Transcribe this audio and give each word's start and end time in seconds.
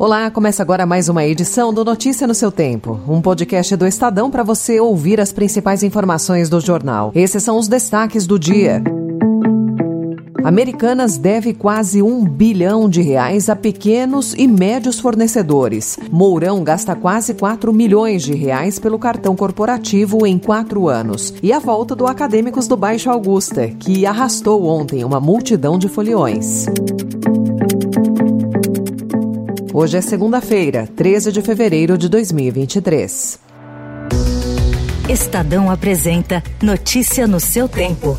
Olá, 0.00 0.30
começa 0.30 0.62
agora 0.62 0.86
mais 0.86 1.10
uma 1.10 1.26
edição 1.26 1.74
do 1.74 1.84
Notícia 1.84 2.26
no 2.26 2.34
seu 2.34 2.50
Tempo, 2.50 2.98
um 3.06 3.20
podcast 3.20 3.76
do 3.76 3.86
Estadão 3.86 4.30
para 4.30 4.42
você 4.42 4.80
ouvir 4.80 5.20
as 5.20 5.30
principais 5.30 5.82
informações 5.82 6.48
do 6.48 6.58
jornal. 6.58 7.12
Esses 7.14 7.42
são 7.42 7.58
os 7.58 7.68
destaques 7.68 8.26
do 8.26 8.38
dia. 8.38 8.82
Americanas 10.42 11.18
deve 11.18 11.52
quase 11.52 12.00
um 12.00 12.24
bilhão 12.24 12.88
de 12.88 13.02
reais 13.02 13.50
a 13.50 13.54
pequenos 13.54 14.32
e 14.32 14.48
médios 14.48 14.98
fornecedores. 14.98 15.98
Mourão 16.10 16.64
gasta 16.64 16.96
quase 16.96 17.34
4 17.34 17.70
milhões 17.70 18.22
de 18.22 18.34
reais 18.34 18.78
pelo 18.78 18.98
cartão 18.98 19.36
corporativo 19.36 20.26
em 20.26 20.38
quatro 20.38 20.88
anos. 20.88 21.34
E 21.42 21.52
a 21.52 21.58
volta 21.58 21.94
do 21.94 22.06
Acadêmicos 22.06 22.66
do 22.66 22.74
Baixo 22.74 23.10
Augusta, 23.10 23.68
que 23.68 24.06
arrastou 24.06 24.64
ontem 24.64 25.04
uma 25.04 25.20
multidão 25.20 25.78
de 25.78 25.90
foliões. 25.90 26.64
Hoje 29.72 29.98
é 29.98 30.00
segunda-feira, 30.00 30.88
13 30.96 31.30
de 31.30 31.42
fevereiro 31.42 31.96
de 31.96 32.08
2023. 32.08 33.38
Estadão 35.08 35.70
apresenta 35.70 36.42
Notícia 36.60 37.24
no 37.28 37.38
seu 37.38 37.68
tempo. 37.68 38.18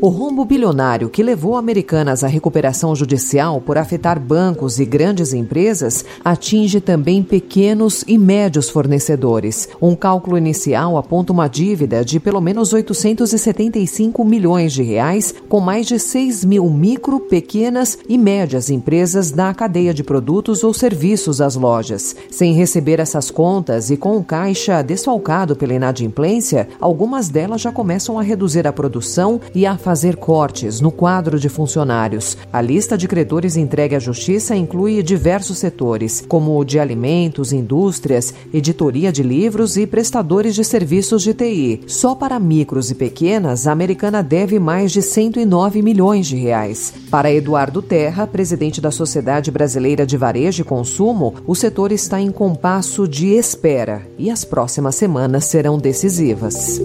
O 0.00 0.10
rombo 0.10 0.44
bilionário 0.44 1.08
que 1.08 1.24
levou 1.24 1.56
Americanas 1.56 2.22
à 2.22 2.28
recuperação 2.28 2.94
judicial 2.94 3.60
por 3.60 3.76
afetar 3.76 4.20
bancos 4.20 4.78
e 4.78 4.84
grandes 4.84 5.32
empresas 5.32 6.04
atinge 6.24 6.80
também 6.80 7.20
pequenos 7.20 8.04
e 8.06 8.16
médios 8.16 8.70
fornecedores. 8.70 9.68
Um 9.82 9.96
cálculo 9.96 10.38
inicial 10.38 10.96
aponta 10.96 11.32
uma 11.32 11.48
dívida 11.48 12.04
de 12.04 12.20
pelo 12.20 12.40
menos 12.40 12.72
875 12.72 14.24
milhões 14.24 14.72
de 14.72 14.84
reais, 14.84 15.34
com 15.48 15.58
mais 15.58 15.84
de 15.84 15.98
6 15.98 16.44
mil 16.44 16.70
micro, 16.70 17.18
pequenas 17.18 17.98
e 18.08 18.16
médias 18.16 18.70
empresas 18.70 19.32
da 19.32 19.52
cadeia 19.52 19.92
de 19.92 20.04
produtos 20.04 20.62
ou 20.62 20.72
serviços 20.72 21.40
às 21.40 21.56
lojas. 21.56 22.14
Sem 22.30 22.54
receber 22.54 23.00
essas 23.00 23.32
contas 23.32 23.90
e 23.90 23.96
com 23.96 24.16
o 24.16 24.22
caixa 24.22 24.80
desfalcado 24.80 25.56
pela 25.56 25.74
inadimplência, 25.74 26.68
algumas 26.80 27.28
delas 27.28 27.60
já 27.60 27.72
começam 27.72 28.16
a 28.16 28.22
reduzir 28.22 28.64
a 28.64 28.72
produção 28.72 29.40
e 29.52 29.66
a 29.66 29.76
fazer 29.88 30.16
cortes 30.16 30.82
no 30.82 30.90
quadro 30.92 31.40
de 31.40 31.48
funcionários. 31.48 32.36
A 32.52 32.60
lista 32.60 32.98
de 32.98 33.08
credores 33.08 33.56
entregue 33.56 33.96
à 33.96 33.98
Justiça 33.98 34.54
inclui 34.54 35.02
diversos 35.02 35.56
setores, 35.56 36.22
como 36.28 36.58
o 36.58 36.62
de 36.62 36.78
alimentos, 36.78 37.54
indústrias, 37.54 38.34
editoria 38.52 39.10
de 39.10 39.22
livros 39.22 39.78
e 39.78 39.86
prestadores 39.86 40.54
de 40.54 40.62
serviços 40.62 41.22
de 41.22 41.32
TI. 41.32 41.80
Só 41.86 42.14
para 42.14 42.38
micros 42.38 42.90
e 42.90 42.94
pequenas, 42.94 43.66
a 43.66 43.72
americana 43.72 44.22
deve 44.22 44.58
mais 44.58 44.92
de 44.92 45.00
109 45.00 45.80
milhões 45.80 46.26
de 46.26 46.36
reais. 46.36 46.92
Para 47.10 47.32
Eduardo 47.32 47.80
Terra, 47.80 48.26
presidente 48.26 48.82
da 48.82 48.90
Sociedade 48.90 49.50
Brasileira 49.50 50.04
de 50.04 50.18
Varejo 50.18 50.60
e 50.60 50.64
Consumo, 50.66 51.32
o 51.46 51.54
setor 51.54 51.92
está 51.92 52.20
em 52.20 52.30
compasso 52.30 53.08
de 53.08 53.28
espera 53.28 54.02
e 54.18 54.30
as 54.30 54.44
próximas 54.44 54.96
semanas 54.96 55.46
serão 55.46 55.78
decisivas. 55.78 56.78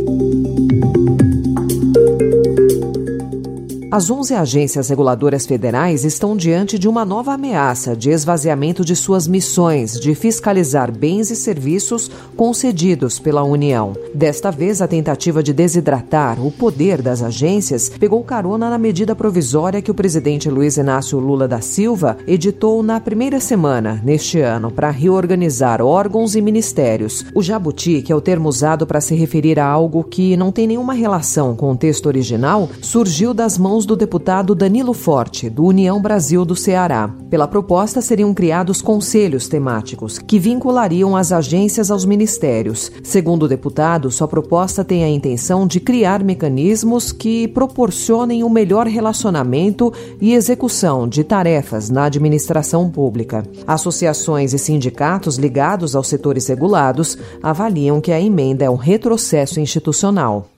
As 3.93 4.09
11 4.09 4.33
agências 4.33 4.89
reguladoras 4.89 5.45
federais 5.45 6.03
estão 6.03 6.35
diante 6.35 6.79
de 6.79 6.89
uma 6.89 7.05
nova 7.05 7.33
ameaça 7.33 7.95
de 7.95 8.09
esvaziamento 8.09 8.83
de 8.83 8.95
suas 8.95 9.27
missões 9.27 9.99
de 9.99 10.15
fiscalizar 10.15 10.91
bens 10.91 11.29
e 11.29 11.35
serviços 11.35 12.09
concedidos 12.35 13.19
pela 13.19 13.43
União. 13.43 13.93
Desta 14.11 14.49
vez, 14.49 14.81
a 14.81 14.87
tentativa 14.87 15.43
de 15.43 15.53
desidratar 15.53 16.43
o 16.43 16.49
poder 16.49 17.03
das 17.03 17.21
agências 17.21 17.87
pegou 17.87 18.23
carona 18.23 18.67
na 18.67 18.79
medida 18.79 19.15
provisória 19.15 19.79
que 19.79 19.91
o 19.91 19.93
presidente 19.93 20.49
Luiz 20.49 20.77
Inácio 20.77 21.19
Lula 21.19 21.47
da 21.47 21.61
Silva 21.61 22.17
editou 22.25 22.81
na 22.81 22.99
primeira 22.99 23.39
semana 23.39 24.01
neste 24.03 24.39
ano 24.39 24.71
para 24.71 24.89
reorganizar 24.89 25.83
órgãos 25.83 26.35
e 26.35 26.41
ministérios. 26.41 27.23
O 27.35 27.43
jabuti, 27.43 28.01
que 28.01 28.11
é 28.11 28.15
o 28.15 28.21
termo 28.21 28.49
usado 28.49 28.87
para 28.87 28.99
se 28.99 29.13
referir 29.13 29.59
a 29.59 29.67
algo 29.67 30.03
que 30.03 30.35
não 30.35 30.51
tem 30.51 30.65
nenhuma 30.65 30.93
relação 30.95 31.55
com 31.55 31.71
o 31.71 31.77
texto 31.77 32.07
original, 32.07 32.67
surgiu 32.81 33.35
das 33.35 33.55
mãos 33.55 33.82
mãos 33.83 33.85
do 33.85 33.95
deputado 33.95 34.55
Danilo 34.55 34.93
Forte, 34.93 35.49
do 35.49 35.65
União 35.65 36.01
Brasil 36.01 36.45
do 36.45 36.55
Ceará. 36.55 37.09
Pela 37.29 37.47
proposta, 37.47 38.01
seriam 38.01 38.33
criados 38.33 38.81
conselhos 38.81 39.47
temáticos, 39.47 40.19
que 40.19 40.39
vinculariam 40.39 41.15
as 41.15 41.31
agências 41.31 41.91
aos 41.91 42.05
ministérios. 42.05 42.91
Segundo 43.03 43.43
o 43.43 43.47
deputado, 43.47 44.09
sua 44.09 44.27
proposta 44.27 44.83
tem 44.83 45.03
a 45.03 45.09
intenção 45.09 45.67
de 45.67 45.79
criar 45.79 46.23
mecanismos 46.23 47.11
que 47.11 47.47
proporcionem 47.47 48.43
o 48.43 48.47
um 48.47 48.49
melhor 48.49 48.87
relacionamento 48.87 49.91
e 50.21 50.33
execução 50.33 51.07
de 51.07 51.23
tarefas 51.23 51.89
na 51.89 52.05
administração 52.05 52.89
pública. 52.89 53.43
Associações 53.67 54.53
e 54.53 54.59
sindicatos 54.59 55.37
ligados 55.37 55.95
aos 55.95 56.07
setores 56.07 56.47
regulados 56.47 57.17
avaliam 57.41 57.99
que 57.99 58.11
a 58.11 58.21
emenda 58.21 58.65
é 58.65 58.69
um 58.69 58.75
retrocesso 58.75 59.59
institucional. 59.59 60.52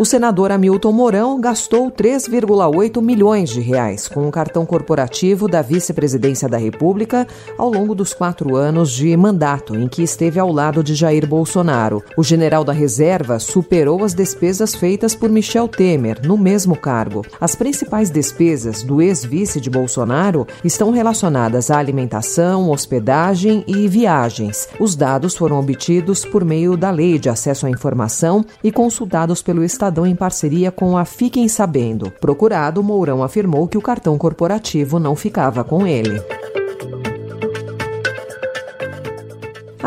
O 0.00 0.04
senador 0.04 0.52
Hamilton 0.52 0.92
Mourão 0.92 1.40
gastou 1.40 1.90
3,8 1.90 3.02
milhões 3.02 3.50
de 3.50 3.60
reais 3.60 4.06
com 4.06 4.28
o 4.28 4.30
cartão 4.30 4.64
corporativo 4.64 5.48
da 5.48 5.60
vice-presidência 5.60 6.48
da 6.48 6.56
República 6.56 7.26
ao 7.58 7.68
longo 7.68 7.96
dos 7.96 8.14
quatro 8.14 8.54
anos 8.54 8.92
de 8.92 9.16
mandato 9.16 9.74
em 9.74 9.88
que 9.88 10.00
esteve 10.00 10.38
ao 10.38 10.52
lado 10.52 10.84
de 10.84 10.94
Jair 10.94 11.26
Bolsonaro. 11.26 12.00
O 12.16 12.22
general 12.22 12.62
da 12.62 12.72
reserva 12.72 13.40
superou 13.40 14.04
as 14.04 14.14
despesas 14.14 14.72
feitas 14.72 15.16
por 15.16 15.30
Michel 15.30 15.66
Temer 15.66 16.24
no 16.24 16.38
mesmo 16.38 16.76
cargo. 16.76 17.26
As 17.40 17.56
principais 17.56 18.08
despesas 18.08 18.84
do 18.84 19.02
ex-vice 19.02 19.60
de 19.60 19.68
Bolsonaro 19.68 20.46
estão 20.62 20.92
relacionadas 20.92 21.72
à 21.72 21.78
alimentação, 21.78 22.70
hospedagem 22.70 23.64
e 23.66 23.88
viagens. 23.88 24.68
Os 24.78 24.94
dados 24.94 25.36
foram 25.36 25.58
obtidos 25.58 26.24
por 26.24 26.44
meio 26.44 26.76
da 26.76 26.92
Lei 26.92 27.18
de 27.18 27.28
Acesso 27.28 27.66
à 27.66 27.70
Informação 27.70 28.44
e 28.62 28.70
consultados 28.70 29.42
pelo 29.42 29.64
Estado 29.64 29.87
Estadão 29.88 30.06
em 30.06 30.14
parceria 30.14 30.70
com 30.70 30.98
a 30.98 31.06
Fiquem 31.06 31.48
Sabendo. 31.48 32.10
Procurado, 32.20 32.82
Mourão 32.82 33.22
afirmou 33.22 33.66
que 33.66 33.78
o 33.78 33.80
cartão 33.80 34.18
corporativo 34.18 34.98
não 34.98 35.16
ficava 35.16 35.64
com 35.64 35.86
ele. 35.86 36.22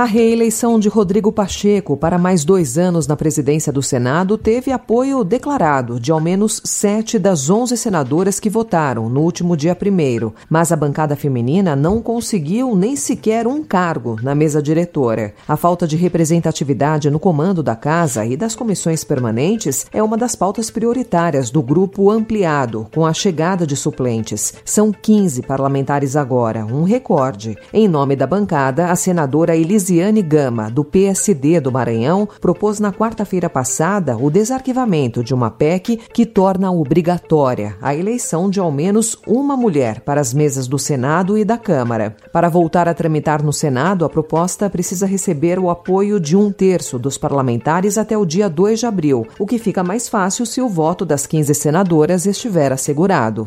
A 0.01 0.05
reeleição 0.05 0.79
de 0.79 0.89
Rodrigo 0.89 1.31
Pacheco 1.31 1.95
para 1.95 2.17
mais 2.17 2.43
dois 2.43 2.75
anos 2.75 3.05
na 3.05 3.15
presidência 3.15 3.71
do 3.71 3.83
Senado 3.83 4.35
teve 4.35 4.71
apoio 4.71 5.23
declarado 5.23 5.99
de 5.99 6.11
ao 6.11 6.19
menos 6.19 6.59
sete 6.65 7.19
das 7.19 7.51
onze 7.51 7.77
senadoras 7.77 8.39
que 8.39 8.49
votaram 8.49 9.07
no 9.07 9.21
último 9.21 9.55
dia 9.55 9.75
primeiro, 9.75 10.33
mas 10.49 10.71
a 10.71 10.75
bancada 10.75 11.15
feminina 11.15 11.75
não 11.75 12.01
conseguiu 12.01 12.75
nem 12.75 12.95
sequer 12.95 13.45
um 13.45 13.63
cargo 13.63 14.17
na 14.23 14.33
mesa 14.33 14.59
diretora. 14.59 15.35
A 15.47 15.55
falta 15.55 15.87
de 15.87 15.95
representatividade 15.95 17.11
no 17.11 17.19
comando 17.19 17.61
da 17.61 17.75
casa 17.75 18.25
e 18.25 18.35
das 18.35 18.55
comissões 18.55 19.03
permanentes 19.03 19.85
é 19.93 20.01
uma 20.01 20.17
das 20.17 20.35
pautas 20.35 20.71
prioritárias 20.71 21.51
do 21.51 21.61
grupo 21.61 22.09
ampliado, 22.09 22.87
com 22.91 23.05
a 23.05 23.13
chegada 23.13 23.67
de 23.67 23.75
suplentes. 23.75 24.51
São 24.65 24.91
15 24.91 25.43
parlamentares 25.43 26.15
agora, 26.15 26.65
um 26.65 26.81
recorde. 26.81 27.55
Em 27.71 27.87
nome 27.87 28.15
da 28.15 28.25
bancada, 28.25 28.87
a 28.87 28.95
senadora 28.95 29.55
Elise 29.55 29.90
Luciane 29.91 30.21
Gama, 30.21 30.71
do 30.71 30.85
PSD 30.85 31.59
do 31.59 31.69
Maranhão, 31.69 32.25
propôs 32.39 32.79
na 32.79 32.93
quarta-feira 32.93 33.49
passada 33.49 34.15
o 34.15 34.29
desarquivamento 34.29 35.21
de 35.21 35.33
uma 35.33 35.51
PEC 35.51 35.99
que 36.13 36.25
torna 36.25 36.71
obrigatória 36.71 37.75
a 37.81 37.93
eleição 37.93 38.49
de 38.49 38.57
ao 38.57 38.71
menos 38.71 39.17
uma 39.27 39.57
mulher 39.57 39.99
para 39.99 40.21
as 40.21 40.33
mesas 40.33 40.65
do 40.65 40.79
Senado 40.79 41.37
e 41.37 41.43
da 41.43 41.57
Câmara. 41.57 42.15
Para 42.31 42.47
voltar 42.47 42.87
a 42.87 42.93
tramitar 42.93 43.43
no 43.43 43.51
Senado, 43.51 44.05
a 44.05 44.09
proposta 44.09 44.69
precisa 44.69 45.05
receber 45.05 45.59
o 45.59 45.69
apoio 45.69 46.21
de 46.21 46.37
um 46.37 46.53
terço 46.53 46.97
dos 46.97 47.17
parlamentares 47.17 47.97
até 47.97 48.17
o 48.17 48.25
dia 48.25 48.49
2 48.49 48.79
de 48.79 48.85
abril, 48.85 49.27
o 49.37 49.45
que 49.45 49.59
fica 49.59 49.83
mais 49.83 50.07
fácil 50.07 50.45
se 50.45 50.61
o 50.61 50.69
voto 50.69 51.03
das 51.03 51.27
15 51.27 51.53
senadoras 51.53 52.25
estiver 52.25 52.71
assegurado. 52.71 53.45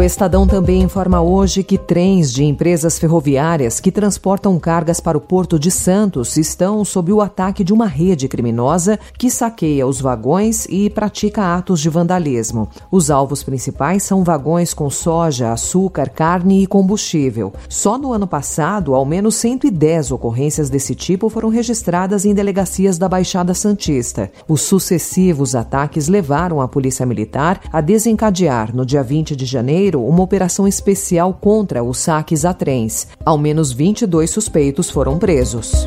O 0.00 0.02
Estadão 0.02 0.46
também 0.46 0.80
informa 0.80 1.20
hoje 1.20 1.62
que 1.62 1.76
trens 1.76 2.32
de 2.32 2.42
empresas 2.42 2.98
ferroviárias 2.98 3.80
que 3.80 3.92
transportam 3.92 4.58
cargas 4.58 4.98
para 4.98 5.18
o 5.18 5.20
Porto 5.20 5.58
de 5.58 5.70
Santos 5.70 6.38
estão 6.38 6.82
sob 6.86 7.12
o 7.12 7.20
ataque 7.20 7.62
de 7.62 7.70
uma 7.70 7.86
rede 7.86 8.26
criminosa 8.26 8.98
que 9.18 9.30
saqueia 9.30 9.86
os 9.86 10.00
vagões 10.00 10.64
e 10.70 10.88
pratica 10.88 11.54
atos 11.54 11.82
de 11.82 11.90
vandalismo. 11.90 12.70
Os 12.90 13.10
alvos 13.10 13.42
principais 13.42 14.02
são 14.02 14.24
vagões 14.24 14.72
com 14.72 14.88
soja, 14.88 15.52
açúcar, 15.52 16.08
carne 16.08 16.62
e 16.62 16.66
combustível. 16.66 17.52
Só 17.68 17.98
no 17.98 18.14
ano 18.14 18.26
passado, 18.26 18.94
ao 18.94 19.04
menos 19.04 19.34
110 19.34 20.12
ocorrências 20.12 20.70
desse 20.70 20.94
tipo 20.94 21.28
foram 21.28 21.50
registradas 21.50 22.24
em 22.24 22.32
delegacias 22.32 22.96
da 22.96 23.06
Baixada 23.06 23.52
Santista. 23.52 24.32
Os 24.48 24.62
sucessivos 24.62 25.54
ataques 25.54 26.08
levaram 26.08 26.58
a 26.58 26.66
Polícia 26.66 27.04
Militar 27.04 27.60
a 27.70 27.82
desencadear, 27.82 28.74
no 28.74 28.86
dia 28.86 29.02
20 29.02 29.36
de 29.36 29.44
janeiro, 29.44 29.89
Uma 29.96 30.22
operação 30.22 30.66
especial 30.68 31.34
contra 31.34 31.82
os 31.82 31.98
saques 31.98 32.44
a 32.44 32.54
trens. 32.54 33.08
Ao 33.24 33.38
menos 33.38 33.72
22 33.72 34.30
suspeitos 34.30 34.90
foram 34.90 35.18
presos. 35.18 35.86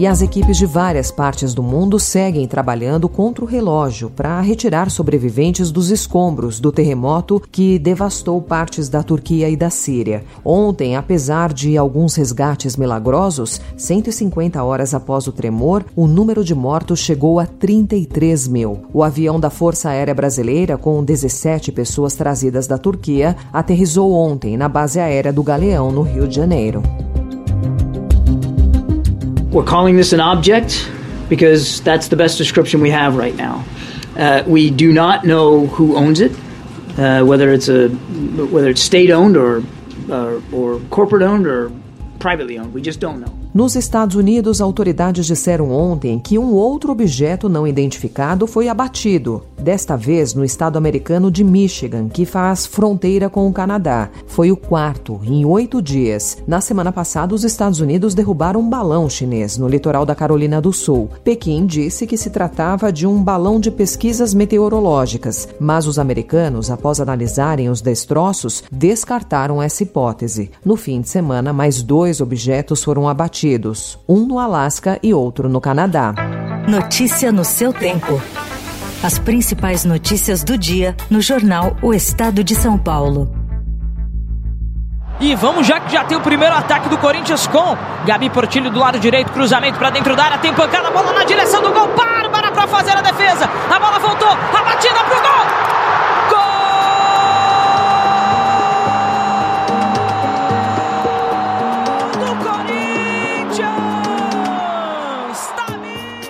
E 0.00 0.06
as 0.06 0.22
equipes 0.22 0.56
de 0.56 0.64
várias 0.64 1.10
partes 1.10 1.52
do 1.52 1.62
mundo 1.62 2.00
seguem 2.00 2.48
trabalhando 2.48 3.06
contra 3.06 3.44
o 3.44 3.46
relógio 3.46 4.08
para 4.08 4.40
retirar 4.40 4.90
sobreviventes 4.90 5.70
dos 5.70 5.90
escombros 5.90 6.58
do 6.58 6.72
terremoto 6.72 7.38
que 7.52 7.78
devastou 7.78 8.40
partes 8.40 8.88
da 8.88 9.02
Turquia 9.02 9.50
e 9.50 9.56
da 9.56 9.68
Síria. 9.68 10.24
Ontem, 10.42 10.96
apesar 10.96 11.52
de 11.52 11.76
alguns 11.76 12.14
resgates 12.14 12.78
milagrosos, 12.78 13.60
150 13.76 14.64
horas 14.64 14.94
após 14.94 15.26
o 15.26 15.32
tremor, 15.32 15.84
o 15.94 16.06
número 16.06 16.42
de 16.42 16.54
mortos 16.54 17.00
chegou 17.00 17.38
a 17.38 17.44
33 17.44 18.48
mil. 18.48 18.84
O 18.94 19.02
avião 19.02 19.38
da 19.38 19.50
Força 19.50 19.90
Aérea 19.90 20.14
Brasileira, 20.14 20.78
com 20.78 21.04
17 21.04 21.72
pessoas 21.72 22.14
trazidas 22.14 22.66
da 22.66 22.78
Turquia, 22.78 23.36
aterrizou 23.52 24.14
ontem 24.14 24.56
na 24.56 24.66
base 24.66 24.98
aérea 24.98 25.30
do 25.30 25.42
Galeão, 25.42 25.92
no 25.92 26.00
Rio 26.00 26.26
de 26.26 26.36
Janeiro. 26.36 26.82
We're 29.50 29.64
calling 29.64 29.96
this 29.96 30.12
an 30.12 30.20
object 30.20 30.88
because 31.28 31.80
that's 31.80 32.06
the 32.06 32.14
best 32.14 32.38
description 32.38 32.80
we 32.80 32.90
have 32.90 33.16
right 33.16 33.34
now. 33.34 33.64
Uh, 34.16 34.44
we 34.46 34.70
do 34.70 34.92
not 34.92 35.24
know 35.24 35.66
who 35.66 35.96
owns 35.96 36.20
it, 36.20 36.30
uh, 36.96 37.24
whether 37.24 37.52
it's 37.52 37.68
a 37.68 37.88
whether 37.88 38.68
it's 38.68 38.80
state 38.80 39.10
owned 39.10 39.36
or 39.36 39.64
uh, 40.08 40.40
or 40.52 40.78
corporate 40.90 41.22
owned 41.22 41.48
or 41.48 41.72
privately 42.20 42.58
owned. 42.58 42.72
We 42.72 42.80
just 42.80 43.00
don't 43.00 43.20
know. 43.20 43.39
Nos 43.52 43.74
Estados 43.74 44.14
Unidos, 44.14 44.60
autoridades 44.60 45.26
disseram 45.26 45.72
ontem 45.72 46.20
que 46.20 46.38
um 46.38 46.52
outro 46.54 46.92
objeto 46.92 47.48
não 47.48 47.66
identificado 47.66 48.46
foi 48.46 48.68
abatido, 48.68 49.42
desta 49.58 49.96
vez 49.96 50.34
no 50.34 50.44
estado 50.44 50.76
americano 50.76 51.32
de 51.32 51.42
Michigan, 51.42 52.08
que 52.08 52.24
faz 52.24 52.64
fronteira 52.64 53.28
com 53.28 53.48
o 53.48 53.52
Canadá. 53.52 54.08
Foi 54.24 54.52
o 54.52 54.56
quarto 54.56 55.20
em 55.24 55.44
oito 55.44 55.82
dias. 55.82 56.38
Na 56.46 56.60
semana 56.60 56.92
passada, 56.92 57.34
os 57.34 57.42
Estados 57.42 57.80
Unidos 57.80 58.14
derrubaram 58.14 58.60
um 58.60 58.68
balão 58.68 59.10
chinês 59.10 59.58
no 59.58 59.66
litoral 59.66 60.06
da 60.06 60.14
Carolina 60.14 60.60
do 60.60 60.72
Sul. 60.72 61.10
Pequim 61.24 61.66
disse 61.66 62.06
que 62.06 62.16
se 62.16 62.30
tratava 62.30 62.92
de 62.92 63.04
um 63.04 63.20
balão 63.20 63.58
de 63.58 63.72
pesquisas 63.72 64.32
meteorológicas, 64.32 65.48
mas 65.58 65.88
os 65.88 65.98
americanos, 65.98 66.70
após 66.70 67.00
analisarem 67.00 67.68
os 67.68 67.80
destroços, 67.80 68.62
descartaram 68.70 69.60
essa 69.60 69.82
hipótese. 69.82 70.52
No 70.64 70.76
fim 70.76 71.00
de 71.00 71.08
semana, 71.08 71.52
mais 71.52 71.82
dois 71.82 72.20
objetos 72.20 72.84
foram 72.84 73.08
abatidos 73.08 73.39
um 74.06 74.26
no 74.26 74.38
Alasca 74.38 74.98
e 75.02 75.14
outro 75.14 75.48
no 75.48 75.60
Canadá. 75.60 76.12
Notícia 76.68 77.32
no 77.32 77.42
seu 77.42 77.72
tempo. 77.72 78.20
As 79.02 79.18
principais 79.18 79.82
notícias 79.82 80.44
do 80.44 80.58
dia 80.58 80.94
no 81.08 81.22
jornal 81.22 81.74
O 81.80 81.94
Estado 81.94 82.44
de 82.44 82.54
São 82.54 82.76
Paulo. 82.76 83.32
E 85.18 85.34
vamos 85.34 85.66
já 85.66 85.80
que 85.80 85.90
já 85.90 86.04
tem 86.04 86.18
o 86.18 86.20
primeiro 86.20 86.54
ataque 86.54 86.90
do 86.90 86.98
Corinthians 86.98 87.46
com 87.46 87.76
Gabi 88.04 88.28
Portilho 88.28 88.70
do 88.70 88.78
lado 88.78 88.98
direito, 88.98 89.32
cruzamento 89.32 89.78
para 89.78 89.88
dentro 89.88 90.14
da 90.14 90.24
área, 90.24 90.38
tem 90.38 90.52
pancada, 90.52 90.90
bola 90.90 91.12
na 91.12 91.24
direção 91.24 91.62
do 91.62 91.72
gol, 91.72 91.88
Bárbara 91.96 92.52
para 92.52 92.66
fazer 92.66 92.92
a 92.92 93.00
defesa. 93.00 93.48
A 93.70 93.78
bola 93.78 93.98
voltou, 93.98 94.28
a 94.28 94.62
batida 94.64 95.02
pro 95.04 95.16
gol. 95.16 95.79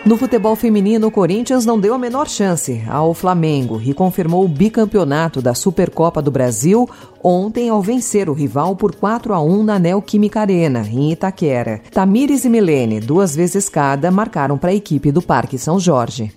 No 0.04 0.16
futebol 0.16 0.56
feminino, 0.56 1.08
o 1.08 1.10
Corinthians 1.10 1.66
não 1.66 1.78
deu 1.78 1.92
a 1.92 1.98
menor 1.98 2.26
chance 2.26 2.82
ao 2.88 3.12
Flamengo 3.12 3.82
e 3.84 3.92
confirmou 3.92 4.42
o 4.42 4.48
bicampeonato 4.48 5.42
da 5.42 5.54
Supercopa 5.54 6.22
do 6.22 6.30
Brasil 6.30 6.88
ontem 7.22 7.68
ao 7.68 7.82
vencer 7.82 8.30
o 8.30 8.32
rival 8.32 8.74
por 8.74 8.94
4 8.94 9.34
a 9.34 9.42
1 9.42 9.62
na 9.62 9.78
Neoquímica 9.78 10.40
Arena, 10.40 10.88
em 10.90 11.12
Itaquera. 11.12 11.82
Tamires 11.92 12.46
e 12.46 12.48
Milene, 12.48 12.98
duas 12.98 13.36
vezes 13.36 13.68
cada, 13.68 14.10
marcaram 14.10 14.56
para 14.56 14.70
a 14.70 14.74
equipe 14.74 15.12
do 15.12 15.20
Parque 15.20 15.58
São 15.58 15.78
Jorge. 15.78 16.32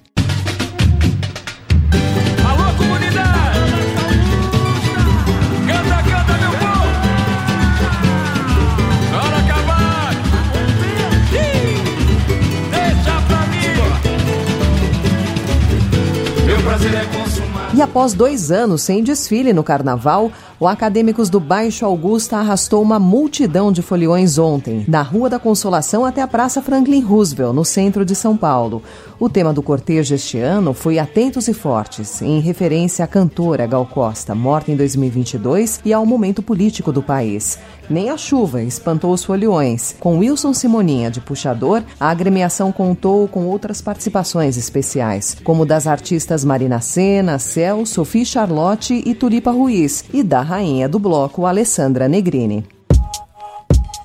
E 17.76 17.82
após 17.82 18.14
dois 18.14 18.52
anos 18.52 18.82
sem 18.84 19.04
desfile 19.04 19.54
no 19.54 19.64
carnaval, 19.64 20.32
o 20.60 20.68
Acadêmicos 20.68 21.30
do 21.30 21.40
Baixo 21.40 21.86
Augusta 21.86 22.38
arrastou 22.38 22.82
uma 22.82 23.00
multidão 23.00 23.72
de 23.72 23.82
foliões 23.82 24.38
ontem, 24.38 24.86
da 24.88 25.02
Rua 25.02 25.30
da 25.30 25.40
Consolação 25.40 26.06
até 26.06 26.22
a 26.22 26.28
Praça 26.28 26.62
Franklin 26.62 27.02
Roosevelt, 27.02 27.54
no 27.54 27.66
centro 27.66 28.06
de 28.06 28.16
São 28.16 28.38
Paulo. 28.38 28.82
O 29.20 29.30
tema 29.30 29.54
do 29.54 29.62
cortejo 29.62 30.16
este 30.16 30.38
ano 30.38 30.74
foi 30.74 31.00
Atentos 31.00 31.48
e 31.48 31.54
Fortes, 31.54 32.22
em 32.22 32.40
referência 32.40 33.04
à 33.04 33.08
cantora 33.08 33.66
Gal 33.66 33.86
Costa, 33.86 34.34
morta 34.34 34.72
em 34.72 34.76
2022, 34.76 35.82
e 35.84 35.94
ao 35.94 36.06
momento 36.06 36.42
político 36.42 36.92
do 36.92 37.02
país. 37.02 37.58
Nem 37.90 38.10
a 38.10 38.18
chuva 38.18 38.62
espantou 38.62 39.12
os 39.12 39.24
foliões. 39.24 39.96
Com 40.00 40.20
Wilson 40.20 40.54
Simoninha 40.54 41.12
de 41.12 41.22
puxador, 41.22 41.84
a 42.00 42.10
agremiação 42.10 42.72
contou 42.72 43.28
com 43.28 43.46
outras 43.46 43.82
participações 43.82 44.58
especiais, 44.58 45.38
como 45.44 45.66
das 45.66 45.88
artistas 45.88 46.44
Marina 46.44 46.82
Sena, 46.82 47.40
Cel, 47.40 47.86
Sophie 47.86 48.26
Charlotte 48.26 49.02
e 49.06 49.14
Tulipa 49.14 49.52
Ruiz, 49.52 50.06
e 50.14 50.24
da 50.24 50.42
rainha 50.42 50.88
do 50.88 51.00
bloco, 51.00 51.46
Alessandra 51.46 52.08
Negrini. 52.08 52.73